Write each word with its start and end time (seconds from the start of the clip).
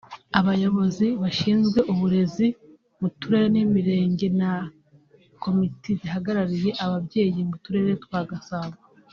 abayobozi 0.39 1.07
bashinzwe 1.21 1.79
uburezi 1.91 2.47
mu 2.99 3.07
turere 3.19 3.47
n’imirenge 3.53 4.27
na 4.39 4.51
komite 5.43 5.89
zihagarariye 6.01 6.71
ababyeyi 6.85 7.39
mu 7.49 7.57
turere 7.63 7.93
twa 8.05 8.21
Gasabo 8.31 8.75